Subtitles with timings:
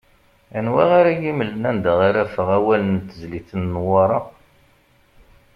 [0.57, 4.19] Anwa ara yi-mmlen anda ara afeɣ awalen n tezlit n Newwaṛa?